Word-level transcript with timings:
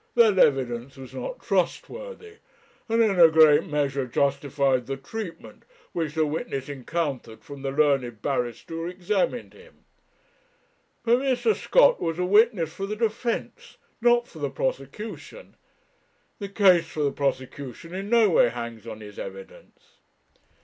That 0.15 0.39
evidence 0.39 0.97
was 0.97 1.13
not 1.13 1.43
trustworthy, 1.43 2.37
and 2.89 3.03
in 3.03 3.19
a 3.19 3.27
great 3.29 3.65
measure 3.65 4.07
justified 4.07 4.87
the 4.87 4.97
treatment 4.97 5.61
which 5.93 6.15
the 6.15 6.25
witness 6.25 6.67
encountered 6.69 7.43
from 7.43 7.61
the 7.61 7.69
learned 7.69 8.19
barrister 8.23 8.73
who 8.77 8.87
examined 8.87 9.53
him. 9.53 9.85
But 11.05 11.19
Mr. 11.19 11.53
Scott 11.53 12.01
was 12.01 12.17
a 12.17 12.25
witness 12.25 12.73
for 12.73 12.87
the 12.87 12.95
defence, 12.95 13.77
not 14.01 14.27
for 14.27 14.39
the 14.39 14.49
prosecution. 14.49 15.55
The 16.39 16.49
case 16.49 16.87
for 16.87 17.03
the 17.03 17.11
prosecution 17.11 17.93
in 17.93 18.09
no 18.09 18.27
way 18.31 18.49
hangs 18.49 18.87
on 18.87 19.01
his 19.01 19.19
evidence. 19.19 19.99